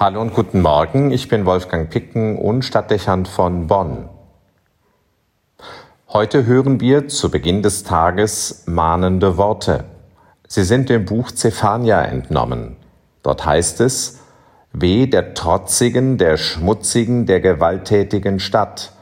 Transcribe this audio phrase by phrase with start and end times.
[0.00, 4.08] Hallo und guten Morgen, ich bin Wolfgang Picken und Stadtdechant von Bonn.
[6.10, 9.86] Heute hören wir zu Beginn des Tages mahnende Worte.
[10.46, 12.76] Sie sind dem Buch Zephania entnommen.
[13.24, 14.20] Dort heißt es,
[14.72, 18.92] Weh der trotzigen, der schmutzigen, der gewalttätigen Stadt.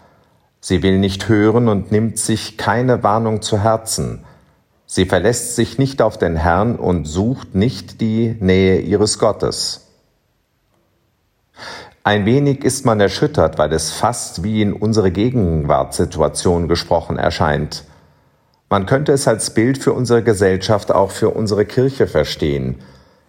[0.61, 4.25] Sie will nicht hören und nimmt sich keine Warnung zu Herzen.
[4.87, 9.86] Sie verlässt sich nicht auf den Herrn und sucht nicht die Nähe ihres Gottes.
[12.05, 17.85] Ein wenig ist man erschüttert, weil es fast wie in unsere Gegenwartssituation gesprochen erscheint.
[18.69, 22.77] Man könnte es als Bild für unsere Gesellschaft auch für unsere Kirche verstehen.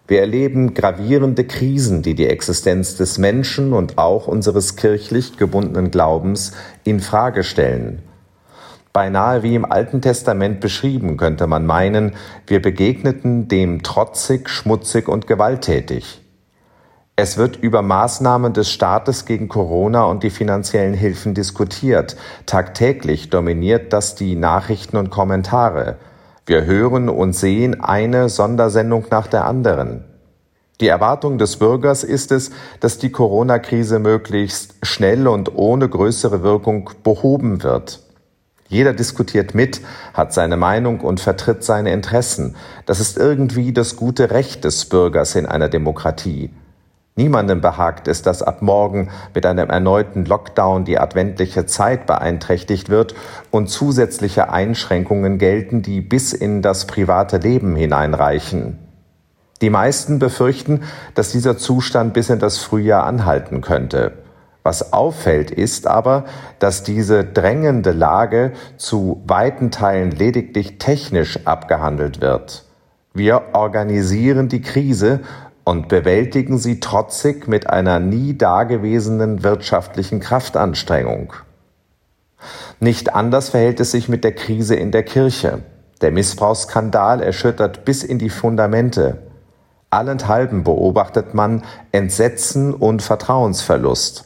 [0.07, 6.53] Wir erleben gravierende Krisen, die die Existenz des Menschen und auch unseres kirchlich gebundenen Glaubens
[6.83, 8.03] in Frage stellen.
[8.93, 12.13] Beinahe wie im Alten Testament beschrieben, könnte man meinen,
[12.47, 16.21] wir begegneten dem trotzig, schmutzig und gewalttätig.
[17.19, 22.15] Es wird über Maßnahmen des Staates gegen Corona und die finanziellen Hilfen diskutiert.
[22.45, 25.95] Tagtäglich dominiert das die Nachrichten und Kommentare.
[26.45, 30.03] Wir hören und sehen eine Sondersendung nach der anderen.
[30.79, 36.91] Die Erwartung des Bürgers ist es, dass die Corona-Krise möglichst schnell und ohne größere Wirkung
[37.03, 37.99] behoben wird.
[38.67, 39.81] Jeder diskutiert mit,
[40.13, 42.55] hat seine Meinung und vertritt seine Interessen.
[42.85, 46.51] Das ist irgendwie das gute Recht des Bürgers in einer Demokratie.
[47.17, 53.15] Niemandem behagt es, dass ab morgen mit einem erneuten Lockdown die adventliche Zeit beeinträchtigt wird
[53.49, 58.77] und zusätzliche Einschränkungen gelten, die bis in das private Leben hineinreichen.
[59.61, 60.83] Die meisten befürchten,
[61.15, 64.13] dass dieser Zustand bis in das Frühjahr anhalten könnte.
[64.61, 66.25] Was auffällt, ist aber,
[66.59, 72.65] dass diese drängende Lage zu weiten Teilen lediglich technisch abgehandelt wird.
[73.15, 75.21] Wir organisieren die Krise
[75.67, 81.33] und bewältigen sie trotzig mit einer nie dagewesenen wirtschaftlichen Kraftanstrengung.
[82.79, 85.63] Nicht anders verhält es sich mit der Krise in der Kirche.
[85.99, 89.17] Der Missbrauchsskandal erschüttert bis in die Fundamente.
[89.89, 94.23] Allenthalben beobachtet man Entsetzen und Vertrauensverlust.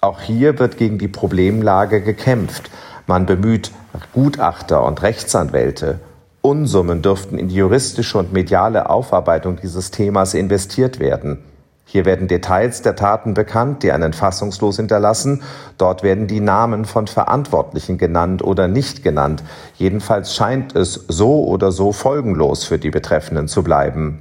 [0.00, 2.72] Auch hier wird gegen die Problemlage gekämpft.
[3.06, 3.70] Man bemüht
[4.12, 6.00] Gutachter und Rechtsanwälte
[6.46, 11.38] Unsummen dürften in die juristische und mediale Aufarbeitung dieses Themas investiert werden.
[11.84, 15.42] Hier werden Details der Taten bekannt, die einen fassungslos hinterlassen.
[15.76, 19.42] Dort werden die Namen von Verantwortlichen genannt oder nicht genannt.
[19.76, 24.20] Jedenfalls scheint es so oder so folgenlos für die Betreffenden zu bleiben.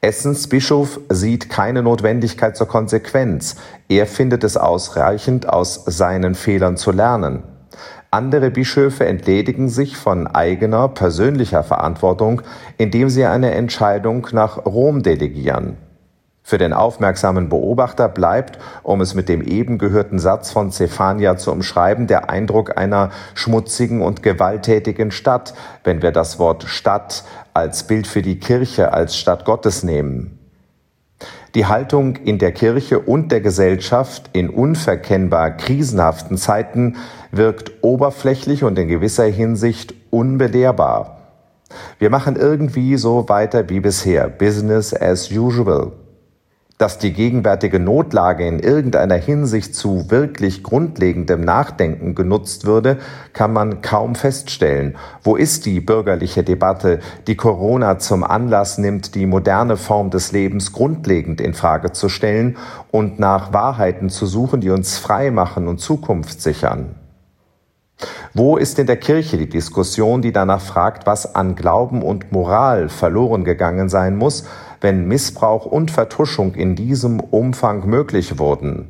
[0.00, 3.56] Essens Bischof sieht keine Notwendigkeit zur Konsequenz.
[3.88, 7.44] Er findet es ausreichend, aus seinen Fehlern zu lernen.
[8.14, 12.42] Andere Bischöfe entledigen sich von eigener persönlicher Verantwortung,
[12.76, 15.78] indem sie eine Entscheidung nach Rom delegieren.
[16.42, 21.52] Für den aufmerksamen Beobachter bleibt, um es mit dem eben gehörten Satz von Zephania zu
[21.52, 27.24] umschreiben, der Eindruck einer schmutzigen und gewalttätigen Stadt, wenn wir das Wort Stadt
[27.54, 30.41] als Bild für die Kirche als Stadt Gottes nehmen.
[31.54, 36.96] Die Haltung in der Kirche und der Gesellschaft in unverkennbar krisenhaften Zeiten
[37.30, 41.18] wirkt oberflächlich und in gewisser Hinsicht unbelehrbar.
[41.98, 45.92] Wir machen irgendwie so weiter wie bisher, Business as usual.
[46.82, 52.98] Dass die gegenwärtige Notlage in irgendeiner Hinsicht zu wirklich grundlegendem Nachdenken genutzt würde,
[53.32, 54.96] kann man kaum feststellen.
[55.22, 56.98] Wo ist die bürgerliche Debatte,
[57.28, 62.56] die Corona zum Anlass nimmt, die moderne Form des Lebens grundlegend in Frage zu stellen
[62.90, 66.96] und nach Wahrheiten zu suchen, die uns frei machen und Zukunft sichern?
[68.34, 72.88] Wo ist in der Kirche die Diskussion, die danach fragt, was an Glauben und Moral
[72.88, 74.44] verloren gegangen sein muss,
[74.80, 78.88] wenn Missbrauch und Vertuschung in diesem Umfang möglich wurden?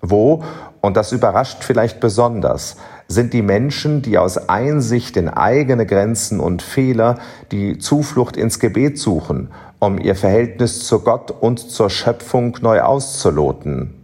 [0.00, 0.44] Wo,
[0.80, 2.76] und das überrascht vielleicht besonders,
[3.08, 7.18] sind die Menschen, die aus Einsicht in eigene Grenzen und Fehler
[7.50, 9.50] die Zuflucht ins Gebet suchen,
[9.80, 13.97] um ihr Verhältnis zu Gott und zur Schöpfung neu auszuloten?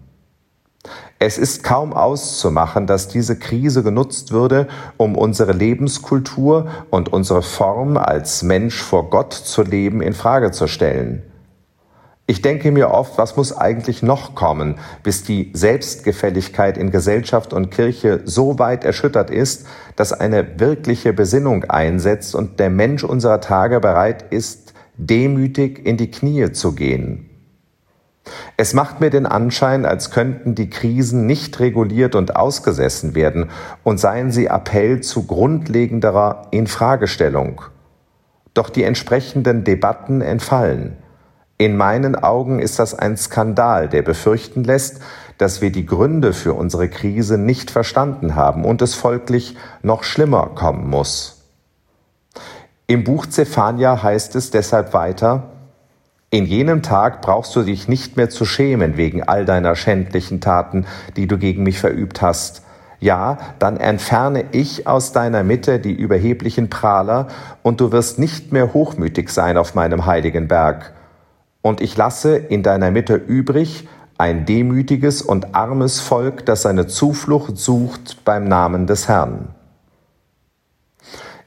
[1.26, 4.68] Es ist kaum auszumachen, dass diese Krise genutzt würde,
[4.98, 10.66] um unsere Lebenskultur und unsere Form als Mensch vor Gott zu leben in Frage zu
[10.66, 11.22] stellen.
[12.26, 17.70] Ich denke mir oft, was muss eigentlich noch kommen, bis die Selbstgefälligkeit in Gesellschaft und
[17.70, 19.66] Kirche so weit erschüttert ist,
[19.96, 26.10] dass eine wirkliche Besinnung einsetzt und der Mensch unserer Tage bereit ist, demütig in die
[26.10, 27.30] Knie zu gehen.
[28.56, 33.50] Es macht mir den Anschein, als könnten die Krisen nicht reguliert und ausgesessen werden
[33.82, 37.62] und seien sie Appell zu grundlegenderer Infragestellung.
[38.54, 40.96] Doch die entsprechenden Debatten entfallen.
[41.58, 45.00] In meinen Augen ist das ein Skandal, der befürchten lässt,
[45.38, 50.50] dass wir die Gründe für unsere Krise nicht verstanden haben und es folglich noch schlimmer
[50.54, 51.42] kommen muss.
[52.86, 55.53] Im Buch Zephania heißt es deshalb weiter,
[56.34, 60.84] in jenem Tag brauchst du dich nicht mehr zu schämen wegen all deiner schändlichen Taten,
[61.16, 62.62] die du gegen mich verübt hast.
[62.98, 67.28] Ja, dann entferne ich aus deiner Mitte die überheblichen Prahler,
[67.62, 70.92] und du wirst nicht mehr hochmütig sein auf meinem heiligen Berg.
[71.62, 73.86] Und ich lasse in deiner Mitte übrig
[74.18, 79.53] ein demütiges und armes Volk, das seine Zuflucht sucht beim Namen des Herrn.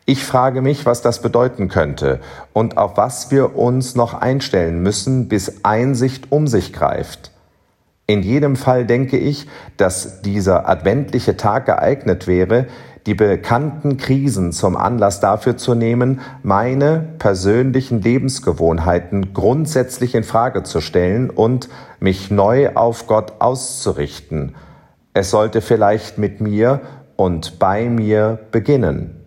[0.10, 2.22] Ich frage mich, was das bedeuten könnte
[2.54, 7.32] und auf was wir uns noch einstellen müssen, bis Einsicht um sich greift.
[8.06, 12.68] In jedem Fall denke ich, dass dieser adventliche Tag geeignet wäre,
[13.06, 20.80] die bekannten Krisen zum Anlass dafür zu nehmen, meine persönlichen Lebensgewohnheiten grundsätzlich in Frage zu
[20.80, 21.68] stellen und
[22.00, 24.56] mich neu auf Gott auszurichten.
[25.14, 26.80] Es sollte vielleicht mit mir
[27.18, 29.27] und bei mir beginnen.